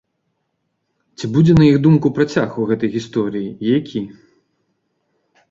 [1.19, 4.01] Ці будзе на іх думку працяг у гэтай гісторыі і які?